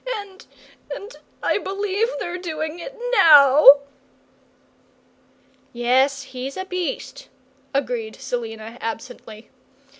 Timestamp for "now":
3.13-3.81